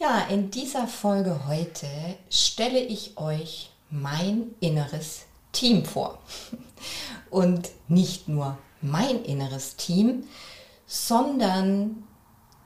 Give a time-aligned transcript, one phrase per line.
[0.00, 1.88] Ja, in dieser Folge heute
[2.30, 6.20] stelle ich euch mein inneres Team vor.
[7.30, 10.22] Und nicht nur mein inneres Team,
[10.86, 12.04] sondern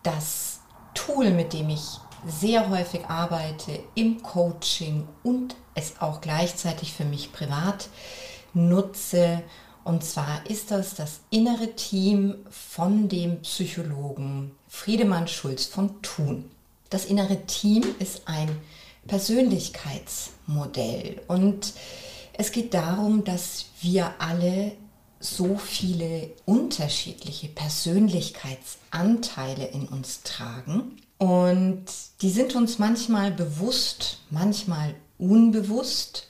[0.02, 0.60] das
[0.92, 7.32] Tool, mit dem ich sehr häufig arbeite im Coaching und es auch gleichzeitig für mich
[7.32, 7.88] privat
[8.52, 9.42] nutze.
[9.84, 16.50] Und zwar ist das das innere Team von dem Psychologen Friedemann Schulz von Thun.
[16.92, 18.50] Das innere Team ist ein
[19.06, 21.22] Persönlichkeitsmodell.
[21.26, 21.72] Und
[22.34, 24.72] es geht darum, dass wir alle
[25.18, 30.98] so viele unterschiedliche Persönlichkeitsanteile in uns tragen.
[31.16, 31.86] Und
[32.20, 36.28] die sind uns manchmal bewusst, manchmal unbewusst.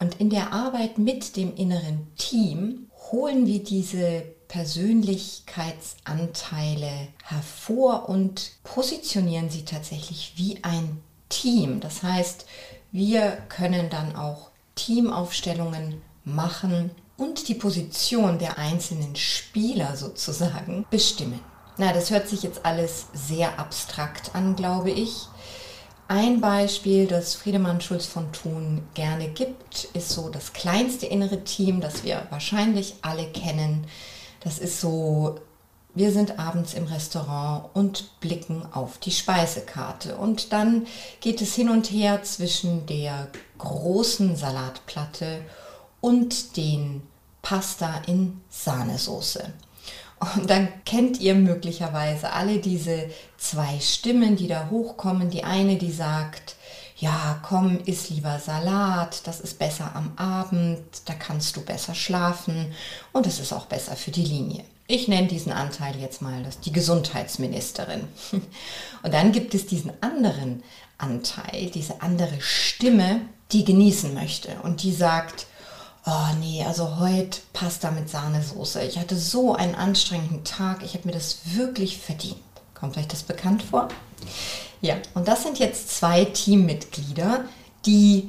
[0.00, 9.50] Und in der Arbeit mit dem inneren Team holen wir diese Persönlichkeitsanteile hervor und positionieren
[9.50, 11.80] sie tatsächlich wie ein Team.
[11.80, 12.46] Das heißt,
[12.92, 21.40] wir können dann auch Teamaufstellungen machen und die Position der einzelnen Spieler sozusagen bestimmen.
[21.76, 25.26] Na, das hört sich jetzt alles sehr abstrakt an, glaube ich.
[26.06, 31.80] Ein Beispiel, das Friedemann Schulz von Thun gerne gibt, ist so das kleinste innere Team,
[31.80, 33.88] das wir wahrscheinlich alle kennen.
[34.44, 35.40] Das ist so,
[35.94, 40.16] wir sind abends im Restaurant und blicken auf die Speisekarte.
[40.16, 40.86] Und dann
[41.20, 43.28] geht es hin und her zwischen der
[43.58, 45.40] großen Salatplatte
[46.00, 47.02] und den
[47.42, 49.52] Pasta in Sahnesoße.
[50.36, 55.30] Und dann kennt ihr möglicherweise alle diese zwei Stimmen, die da hochkommen.
[55.30, 56.56] Die eine, die sagt,
[56.96, 62.72] ja, komm, iss lieber Salat, das ist besser am Abend, da kannst du besser schlafen
[63.12, 64.64] und es ist auch besser für die Linie.
[64.86, 68.06] Ich nenne diesen Anteil jetzt mal das, die Gesundheitsministerin.
[69.02, 70.62] Und dann gibt es diesen anderen
[70.98, 73.22] Anteil, diese andere Stimme,
[73.52, 75.46] die genießen möchte und die sagt,
[76.06, 78.82] oh nee, also heute Pasta mit Sahnesoße.
[78.82, 82.36] Ich hatte so einen anstrengenden Tag, ich habe mir das wirklich verdient.
[82.74, 83.88] Kommt euch das bekannt vor?
[84.84, 87.46] Ja, und das sind jetzt zwei Teammitglieder,
[87.86, 88.28] die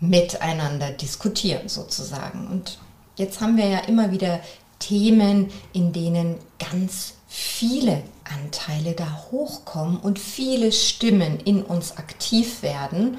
[0.00, 2.46] miteinander diskutieren sozusagen.
[2.48, 2.78] Und
[3.16, 4.40] jetzt haben wir ja immer wieder
[4.80, 13.16] Themen, in denen ganz viele Anteile da hochkommen und viele Stimmen in uns aktiv werden.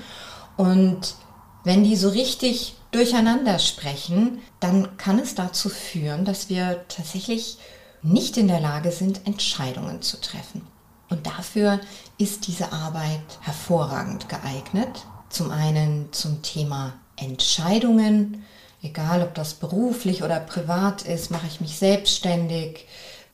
[0.56, 1.16] Und
[1.64, 7.58] wenn die so richtig durcheinander sprechen, dann kann es dazu führen, dass wir tatsächlich
[8.04, 10.68] nicht in der Lage sind, Entscheidungen zu treffen.
[11.10, 11.80] Und dafür
[12.18, 15.06] ist diese Arbeit hervorragend geeignet.
[15.30, 18.44] Zum einen zum Thema Entscheidungen,
[18.82, 22.86] egal ob das beruflich oder privat ist, mache ich mich selbstständig,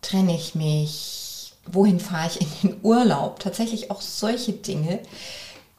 [0.02, 5.00] trenne ich mich, wohin fahre ich in den Urlaub, tatsächlich auch solche Dinge,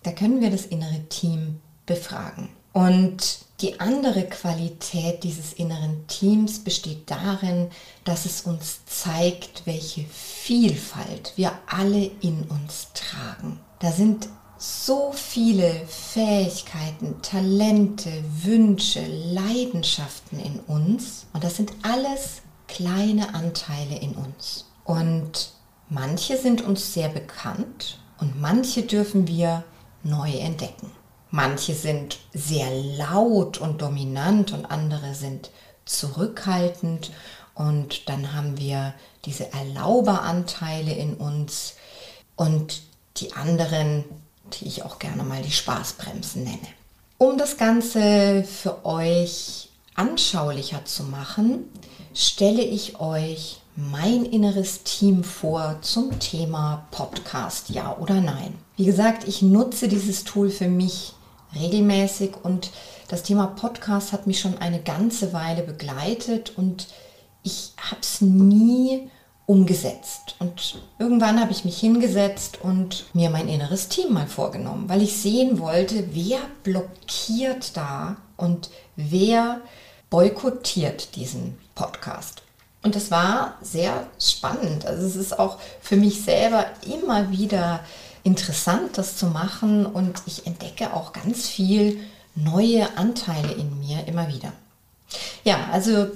[0.02, 2.48] da können wir das innere Team befragen.
[2.72, 7.70] Und die andere Qualität dieses inneren Teams besteht darin,
[8.04, 13.60] dass es uns zeigt, welche Vielfalt wir alle in uns tragen.
[13.78, 14.28] Da sind
[14.58, 18.10] so viele Fähigkeiten, Talente,
[18.42, 21.26] Wünsche, Leidenschaften in uns.
[21.32, 24.66] Und das sind alles kleine Anteile in uns.
[24.84, 25.52] Und
[25.88, 29.64] manche sind uns sehr bekannt und manche dürfen wir
[30.04, 30.90] neu entdecken.
[31.32, 35.50] Manche sind sehr laut und dominant und andere sind
[35.86, 37.10] zurückhaltend.
[37.54, 38.92] Und dann haben wir
[39.24, 41.74] diese Erlauberanteile in uns
[42.36, 42.82] und
[43.16, 44.04] die anderen,
[44.52, 46.68] die ich auch gerne mal die Spaßbremsen nenne.
[47.16, 51.64] Um das Ganze für euch anschaulicher zu machen,
[52.14, 58.58] stelle ich euch mein inneres Team vor zum Thema Podcast, ja oder nein.
[58.76, 61.14] Wie gesagt, ich nutze dieses Tool für mich
[61.54, 62.70] regelmäßig und
[63.08, 66.88] das Thema Podcast hat mich schon eine ganze Weile begleitet und
[67.42, 69.10] ich habe es nie
[69.46, 70.36] umgesetzt.
[70.38, 75.16] Und irgendwann habe ich mich hingesetzt und mir mein inneres Team mal vorgenommen, weil ich
[75.16, 79.60] sehen wollte, wer blockiert da und wer
[80.10, 82.42] boykottiert diesen Podcast.
[82.82, 84.86] Und das war sehr spannend.
[84.86, 87.80] Also es ist auch für mich selber immer wieder
[88.24, 92.00] interessant, das zu machen und ich entdecke auch ganz viel
[92.34, 94.52] neue Anteile in mir immer wieder.
[95.44, 96.06] Ja, also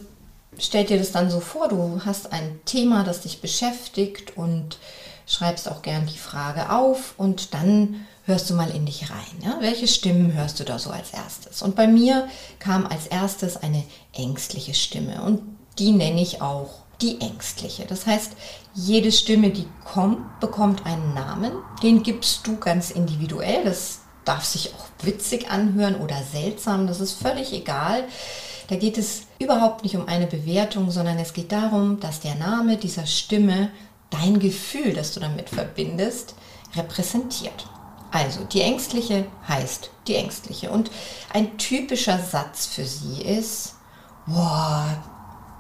[0.59, 4.79] stell dir das dann so vor, du hast ein Thema, das dich beschäftigt und
[5.27, 9.43] schreibst auch gern die Frage auf und dann hörst du mal in dich rein.
[9.43, 9.59] Ja?
[9.61, 11.63] Welche Stimmen hörst du da so als erstes?
[11.63, 15.43] Und bei mir kam als erstes eine ängstliche Stimme und
[15.79, 17.85] die nenne ich auch die ängstliche.
[17.87, 18.33] Das heißt,
[18.75, 21.53] jede Stimme, die kommt, bekommt einen Namen.
[21.83, 23.65] Den gibst du ganz individuell.
[23.65, 26.87] Das darf sich auch witzig anhören oder seltsam.
[26.87, 28.05] Das ist völlig egal.
[28.69, 32.77] Da geht es überhaupt nicht um eine Bewertung, sondern es geht darum, dass der Name
[32.77, 33.71] dieser Stimme
[34.11, 36.35] dein Gefühl, das du damit verbindest,
[36.75, 37.67] repräsentiert.
[38.11, 40.71] Also, die Ängstliche heißt die Ängstliche.
[40.71, 40.91] Und
[41.33, 43.75] ein typischer Satz für sie ist,
[44.27, 44.87] boah,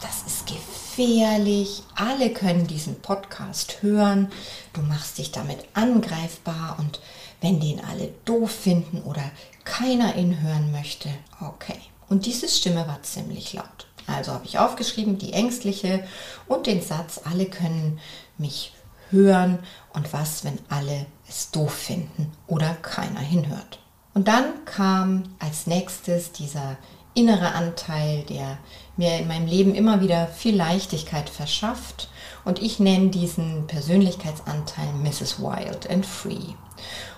[0.00, 4.28] das ist gefährlich, alle können diesen Podcast hören,
[4.72, 7.00] du machst dich damit angreifbar und
[7.40, 9.22] wenn den alle doof finden oder
[9.64, 11.10] keiner ihn hören möchte,
[11.40, 11.78] okay.
[12.08, 13.87] Und diese Stimme war ziemlich laut.
[14.06, 16.06] Also habe ich aufgeschrieben, die ängstliche
[16.46, 17.98] und den Satz, alle können
[18.38, 18.72] mich
[19.10, 19.58] hören
[19.93, 23.81] und was, wenn alle es doof finden oder keiner hinhört.
[24.14, 26.78] Und dann kam als nächstes dieser
[27.17, 28.59] innere Anteil, der
[28.97, 32.09] mir in meinem Leben immer wieder viel Leichtigkeit verschafft.
[32.45, 35.41] Und ich nenne diesen Persönlichkeitsanteil Mrs.
[35.41, 36.55] Wild and Free.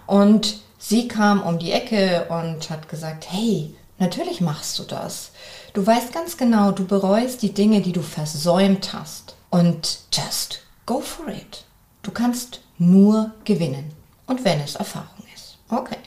[0.06, 5.33] Und sie kam um die Ecke und hat gesagt, hey, natürlich machst du das.
[5.75, 9.37] Du weißt ganz genau, du bereust die Dinge, die du versäumt hast.
[9.50, 11.65] Und just go for it.
[12.03, 13.93] Du kannst nur gewinnen.
[14.27, 15.59] Und wenn es Erfahrung ist.
[15.69, 15.99] Okay.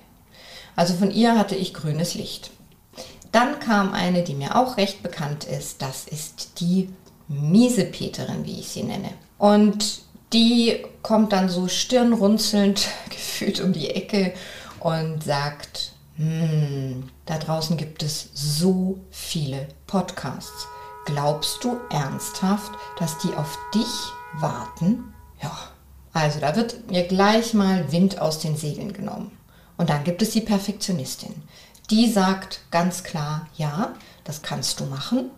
[0.76, 2.52] Also von ihr hatte ich grünes Licht.
[3.32, 5.82] Dann kam eine, die mir auch recht bekannt ist.
[5.82, 6.90] Das ist die
[7.28, 9.10] Miesepeterin, wie ich sie nenne.
[9.38, 10.02] Und
[10.34, 14.34] die kommt dann so stirnrunzelnd gefühlt um die Ecke
[14.80, 20.68] und sagt, hm, da draußen gibt es so viele Podcasts.
[21.06, 23.88] Glaubst du ernsthaft, dass die auf dich
[24.40, 25.14] warten?
[25.42, 25.58] Ja,
[26.14, 29.32] also da wird mir gleich mal Wind aus den Segeln genommen.
[29.78, 31.34] Und dann gibt es die Perfektionistin.
[31.92, 33.94] Die sagt ganz klar, ja,
[34.24, 35.30] das kannst du machen.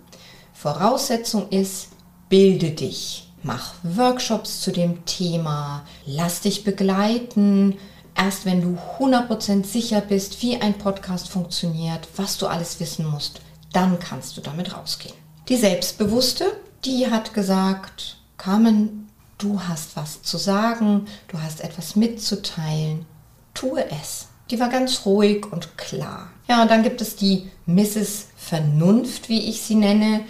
[0.53, 1.87] Voraussetzung ist,
[2.29, 3.27] bilde dich.
[3.41, 7.79] Mach Workshops zu dem Thema, lass dich begleiten.
[8.15, 13.41] Erst wenn du 100% sicher bist, wie ein Podcast funktioniert, was du alles wissen musst,
[13.71, 15.15] dann kannst du damit rausgehen.
[15.49, 16.45] Die Selbstbewusste,
[16.85, 19.09] die hat gesagt, Carmen,
[19.39, 23.07] du hast was zu sagen, du hast etwas mitzuteilen,
[23.55, 24.27] tue es.
[24.51, 26.29] Die war ganz ruhig und klar.
[26.47, 28.27] Ja, und dann gibt es die Mrs.
[28.35, 30.21] Vernunft, wie ich sie nenne,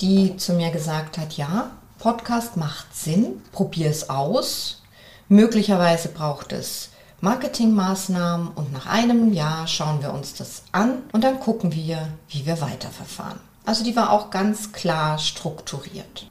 [0.00, 4.82] die zu mir gesagt hat, ja, Podcast macht Sinn, probier es aus.
[5.28, 6.90] Möglicherweise braucht es
[7.20, 12.46] Marketingmaßnahmen und nach einem Jahr schauen wir uns das an und dann gucken wir, wie
[12.46, 13.38] wir weiterverfahren.
[13.66, 16.26] Also die war auch ganz klar strukturiert.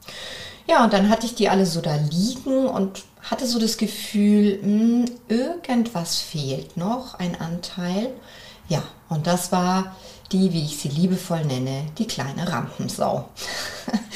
[0.66, 4.58] Ja, und dann hatte ich die alle so da liegen und hatte so das Gefühl,
[4.62, 8.10] mh, hm, irgendwas fehlt noch, ein Anteil.
[8.70, 9.96] Ja, und das war
[10.32, 13.28] die, wie ich sie liebevoll nenne, die kleine Rampensau.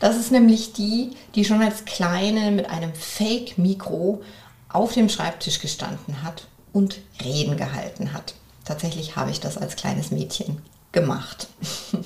[0.00, 4.20] Das ist nämlich die, die schon als kleine mit einem Fake-Mikro
[4.68, 8.34] auf dem Schreibtisch gestanden hat und Reden gehalten hat.
[8.64, 10.60] Tatsächlich habe ich das als kleines Mädchen
[10.90, 11.46] gemacht.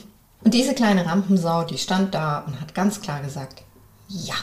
[0.45, 3.63] Und diese kleine Rampensau, die stand da und hat ganz klar gesagt,
[4.09, 4.35] ja.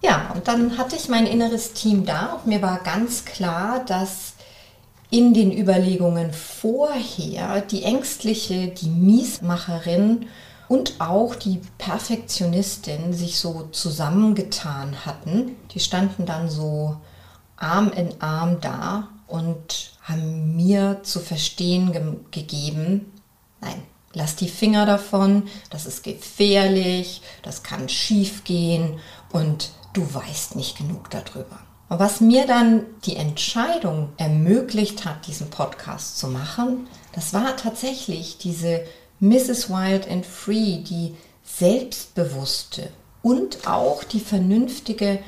[0.00, 4.33] Ja, und dann hatte ich mein inneres Team da und mir war ganz klar, dass
[5.14, 10.26] in den Überlegungen vorher die ängstliche, die Miesmacherin
[10.66, 15.54] und auch die Perfektionistin sich so zusammengetan hatten.
[15.72, 16.96] Die standen dann so
[17.56, 22.02] Arm in Arm da und haben mir zu verstehen ge
[22.32, 23.12] gegeben,
[23.60, 28.98] nein, lass die Finger davon, das ist gefährlich, das kann schief gehen
[29.30, 31.60] und du weißt nicht genug darüber.
[31.88, 38.84] Was mir dann die Entscheidung ermöglicht hat, diesen Podcast zu machen, das war tatsächlich diese
[39.20, 39.70] Mrs.
[39.70, 41.14] Wild and Free, die
[41.44, 42.90] selbstbewusste
[43.22, 45.20] und auch die vernünftige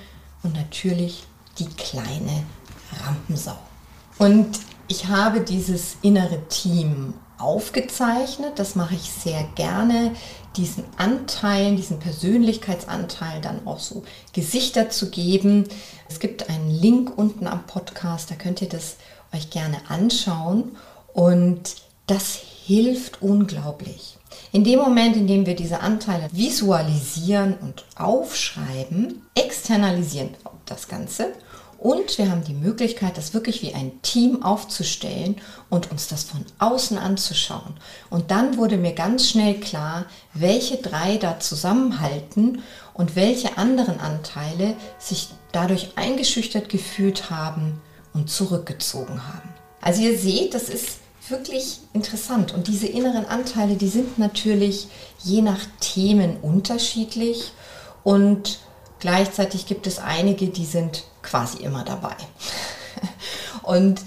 [0.42, 1.24] und natürlich
[1.58, 2.44] die kleine
[3.04, 3.58] Rampensau.
[4.18, 4.58] Und
[4.88, 8.58] ich habe dieses innere Team aufgezeichnet.
[8.58, 10.14] Das mache ich sehr gerne,
[10.56, 15.64] diesen Anteil, diesen Persönlichkeitsanteil dann auch so Gesichter zu geben.
[16.08, 18.96] Es gibt einen Link unten am Podcast, da könnt ihr das
[19.34, 20.76] euch gerne anschauen.
[21.12, 24.16] Und das hilft unglaublich.
[24.52, 31.32] In dem Moment, in dem wir diese Anteile visualisieren und aufschreiben, externalisieren wir das Ganze
[31.86, 35.36] Und wir haben die Möglichkeit, das wirklich wie ein Team aufzustellen
[35.70, 37.74] und uns das von außen anzuschauen.
[38.10, 42.60] Und dann wurde mir ganz schnell klar, welche drei da zusammenhalten
[42.92, 47.80] und welche anderen Anteile sich dadurch eingeschüchtert gefühlt haben
[48.12, 49.54] und zurückgezogen haben.
[49.80, 52.52] Also ihr seht, das ist wirklich interessant.
[52.52, 54.88] Und diese inneren Anteile, die sind natürlich
[55.22, 57.52] je nach Themen unterschiedlich
[58.02, 58.58] und
[58.98, 62.16] gleichzeitig gibt es einige, die sind quasi immer dabei.
[63.62, 64.00] Und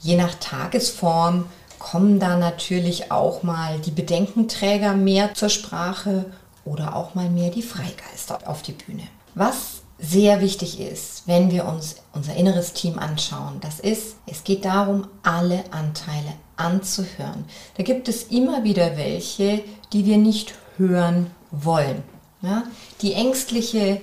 [0.00, 1.46] je nach Tagesform
[1.78, 6.26] kommen da natürlich auch mal die Bedenkenträger mehr zur Sprache
[6.64, 9.02] oder auch mal mehr die Freigeister auf die Bühne.
[9.34, 14.64] Was sehr wichtig ist, wenn wir uns unser inneres Team anschauen, das ist, es geht
[14.64, 17.44] darum, alle Anteile anzuhören.
[17.76, 22.02] Da gibt es immer wieder welche, die wir nicht hören wollen.
[22.42, 22.64] Ja?
[23.00, 24.00] Die ängstliche,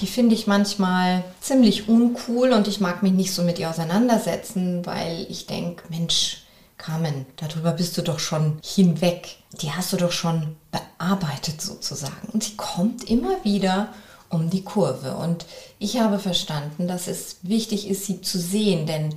[0.00, 4.84] die finde ich manchmal ziemlich uncool und ich mag mich nicht so mit ihr auseinandersetzen,
[4.86, 6.44] weil ich denke, Mensch,
[6.78, 9.36] Carmen, darüber bist du doch schon hinweg.
[9.60, 12.28] Die hast du doch schon bearbeitet sozusagen.
[12.32, 13.94] Und sie kommt immer wieder
[14.30, 15.14] um die Kurve.
[15.16, 15.46] Und
[15.78, 19.14] ich habe verstanden, dass es wichtig ist, sie zu sehen, denn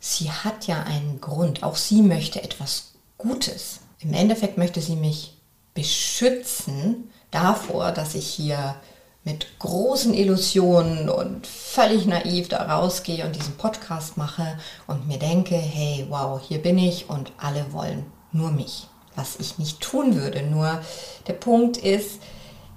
[0.00, 1.62] sie hat ja einen Grund.
[1.62, 3.80] Auch sie möchte etwas Gutes.
[4.00, 5.36] Im Endeffekt möchte sie mich
[5.74, 8.76] beschützen davor, dass ich hier
[9.24, 15.56] mit großen Illusionen und völlig naiv da rausgehe und diesen Podcast mache und mir denke,
[15.56, 18.86] hey, wow, hier bin ich und alle wollen nur mich.
[19.16, 20.42] Was ich nicht tun würde.
[20.42, 20.80] Nur
[21.26, 22.20] der Punkt ist,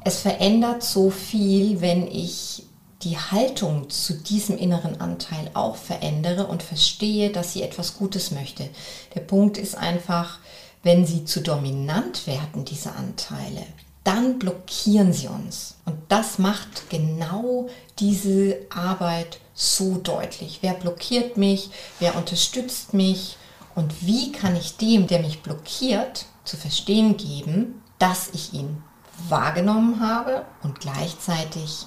[0.04, 2.64] es verändert so viel, wenn ich
[3.04, 8.70] die Haltung zu diesem inneren Anteil auch verändere und verstehe, dass sie etwas Gutes möchte.
[9.16, 10.40] Der Punkt ist einfach,
[10.84, 13.66] wenn sie zu dominant werden, diese Anteile,
[14.04, 15.76] dann blockieren sie uns.
[15.86, 17.68] Und das macht genau
[18.00, 20.60] diese Arbeit so deutlich.
[20.62, 21.70] Wer blockiert mich?
[22.00, 23.38] Wer unterstützt mich?
[23.76, 28.84] Und wie kann ich dem, der mich blockiert, zu verstehen geben, dass ich ihn
[29.28, 31.86] wahrgenommen habe und gleichzeitig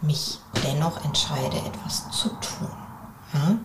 [0.00, 2.68] mich dennoch entscheide, etwas zu tun.
[3.32, 3.58] Ja?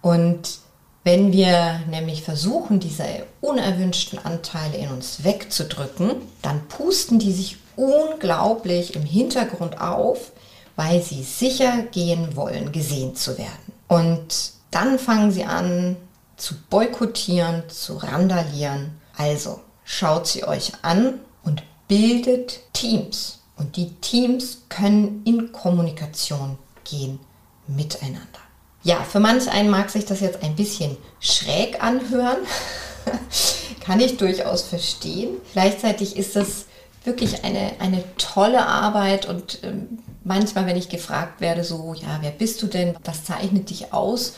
[0.00, 0.58] Und
[1.06, 3.04] wenn wir nämlich versuchen, diese
[3.40, 10.32] unerwünschten Anteile in uns wegzudrücken, dann pusten die sich unglaublich im Hintergrund auf,
[10.74, 13.72] weil sie sicher gehen wollen, gesehen zu werden.
[13.86, 15.94] Und dann fangen sie an
[16.36, 19.00] zu boykottieren, zu randalieren.
[19.16, 23.38] Also schaut sie euch an und bildet Teams.
[23.56, 27.20] Und die Teams können in Kommunikation gehen
[27.68, 28.45] miteinander.
[28.86, 32.36] Ja, für manch einen mag sich das jetzt ein bisschen schräg anhören.
[33.80, 35.38] Kann ich durchaus verstehen.
[35.52, 36.66] Gleichzeitig ist es
[37.02, 42.30] wirklich eine, eine tolle Arbeit und ähm, manchmal, wenn ich gefragt werde, so, ja, wer
[42.30, 42.96] bist du denn?
[43.02, 44.34] Was zeichnet dich aus?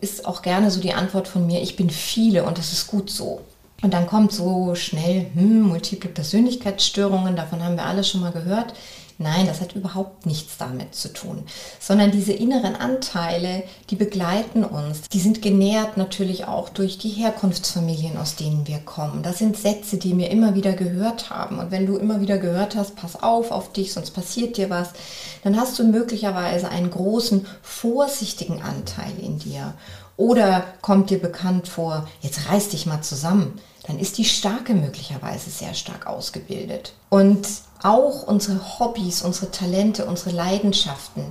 [0.00, 3.10] Ist auch gerne so die Antwort von mir, ich bin viele und das ist gut
[3.10, 3.42] so.
[3.84, 8.72] Und dann kommt so schnell, hm, multiple Persönlichkeitsstörungen, davon haben wir alle schon mal gehört.
[9.18, 11.44] Nein, das hat überhaupt nichts damit zu tun,
[11.78, 15.02] sondern diese inneren Anteile, die begleiten uns.
[15.12, 19.22] Die sind genährt natürlich auch durch die Herkunftsfamilien, aus denen wir kommen.
[19.22, 21.58] Das sind Sätze, die wir immer wieder gehört haben.
[21.58, 24.88] Und wenn du immer wieder gehört hast, pass auf auf dich, sonst passiert dir was,
[25.42, 29.74] dann hast du möglicherweise einen großen, vorsichtigen Anteil in dir.
[30.16, 35.50] Oder kommt dir bekannt vor, jetzt reiß dich mal zusammen dann ist die Starke möglicherweise
[35.50, 36.94] sehr stark ausgebildet.
[37.10, 37.46] Und
[37.82, 41.24] auch unsere Hobbys, unsere Talente, unsere Leidenschaften,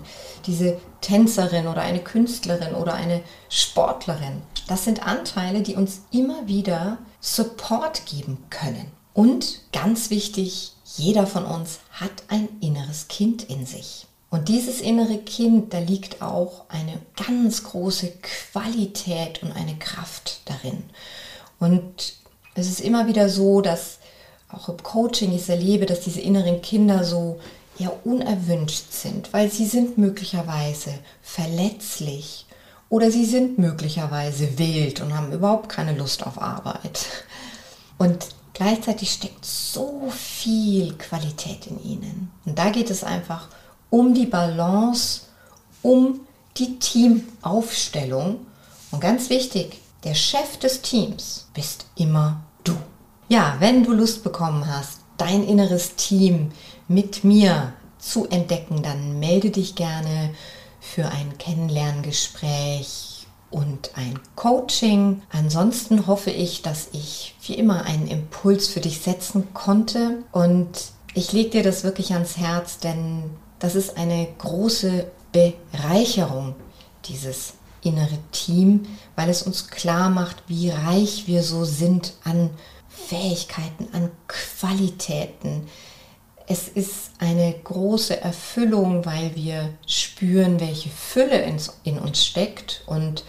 [0.46, 7.00] diese Tänzerin oder eine Künstlerin oder eine Sportlerin, das sind Anteile, die uns immer wieder
[7.20, 8.92] Support geben können.
[9.14, 14.06] Und ganz wichtig, jeder von uns hat ein inneres Kind in sich.
[14.30, 20.84] Und dieses innere Kind, da liegt auch eine ganz große Qualität und eine Kraft darin.
[21.60, 22.16] Und
[22.56, 23.98] es ist immer wieder so, dass
[24.50, 27.40] auch im Coaching ich erlebe, dass diese inneren Kinder so
[27.80, 32.46] eher unerwünscht sind, weil sie sind möglicherweise verletzlich
[32.90, 37.08] oder sie sind möglicherweise wild und haben überhaupt keine Lust auf Arbeit.
[37.98, 42.32] Und gleichzeitig steckt so viel Qualität in ihnen.
[42.46, 43.48] Und da geht es einfach
[43.90, 45.22] um die Balance,
[45.82, 46.20] um
[46.58, 48.46] die Teamaufstellung.
[48.92, 52.76] Und ganz wichtig, der Chef des Teams bist immer du.
[53.30, 56.52] Ja, wenn du Lust bekommen hast, dein inneres Team
[56.88, 60.32] mit mir zu entdecken, dann melde dich gerne
[60.82, 65.22] für ein Kennenlerngespräch und ein Coaching.
[65.32, 70.68] Ansonsten hoffe ich, dass ich wie immer einen Impuls für dich setzen konnte und
[71.14, 73.30] ich lege dir das wirklich ans Herz, denn
[73.60, 76.56] das ist eine große Bereicherung,
[77.06, 77.54] dieses
[77.84, 78.86] innere Team,
[79.16, 82.50] weil es uns klar macht, wie reich wir so sind an
[82.90, 85.68] Fähigkeiten, an Qualitäten.
[86.48, 91.42] Es ist eine große Erfüllung, weil wir spüren, welche Fülle
[91.84, 92.84] in, uns steckt.
[92.86, 93.24] Und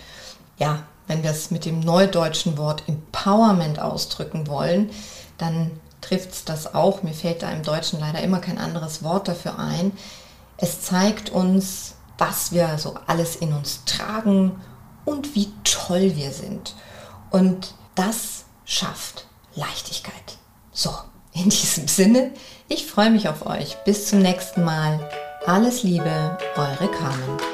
[0.58, 4.90] ja, wenn wir es mit dem neudeutschen Wort Empowerment ausdrücken wollen,
[5.38, 5.70] dann
[6.00, 7.02] trifft es das auch.
[7.02, 9.92] Mir fällt da im Deutschen leider immer kein anderes Wort dafür ein.
[10.56, 14.60] Es zeigt uns, was wir so alles in uns tragen
[15.04, 16.74] und wie toll wir sind.
[17.30, 20.38] Und das schafft Leichtigkeit.
[20.72, 20.90] So,
[21.32, 22.32] in diesem Sinne,
[22.68, 23.76] ich freue mich auf euch.
[23.84, 25.10] Bis zum nächsten Mal.
[25.46, 27.53] Alles Liebe, eure Carmen.